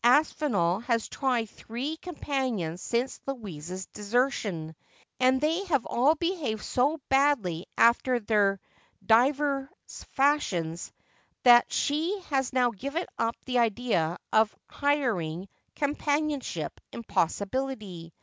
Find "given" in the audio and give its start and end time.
12.71-13.05